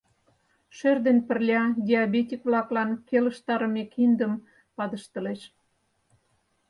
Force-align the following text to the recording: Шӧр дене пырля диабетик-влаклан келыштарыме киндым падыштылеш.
Шӧр 0.77 0.97
дене 1.05 1.21
пырля 1.27 1.61
диабетик-влаклан 1.87 2.89
келыштарыме 3.07 3.83
киндым 3.93 4.33
падыштылеш. 4.75 5.41